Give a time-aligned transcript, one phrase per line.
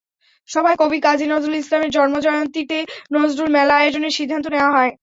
[0.49, 2.77] সভায় কবি কাজী নজরুল ইসলামের জন্মজয়ন্তীতে
[3.13, 4.91] নজরুল মেলা আয়োজনের সিদ্ধান্ত নেওয়া হয়।